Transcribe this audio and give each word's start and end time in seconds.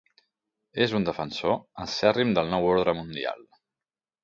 És 0.85 0.95
un 0.99 1.05
defensor 1.09 1.53
acèrrim 1.85 2.33
del 2.39 2.51
nou 2.55 2.67
ordre 2.73 2.97
mundial. 3.03 3.47